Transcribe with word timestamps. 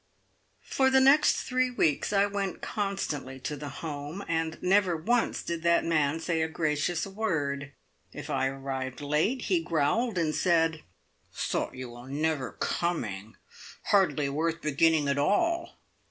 For 0.65 0.89
the 0.89 0.99
next 0.99 1.37
three 1.43 1.69
weeks 1.69 2.11
I 2.11 2.25
went 2.25 2.63
constantly 2.63 3.39
to 3.41 3.55
the 3.55 3.69
Home, 3.69 4.25
and 4.27 4.57
never 4.59 4.97
once 4.97 5.43
did 5.43 5.61
that 5.61 5.85
man 5.85 6.19
say 6.19 6.41
a 6.41 6.47
gracious 6.47 7.05
word. 7.05 7.71
If 8.11 8.27
I 8.27 8.47
arrived 8.47 8.99
late, 9.01 9.43
he 9.43 9.59
growled 9.61 10.17
and 10.17 10.33
said, 10.33 10.81
"Thought 11.31 11.75
you 11.75 11.89
were 11.91 12.09
never 12.09 12.53
coming! 12.53 13.37
Hardly 13.89 14.27
worth 14.27 14.63
beginning 14.63 15.07
at 15.07 15.19
all." 15.19 15.77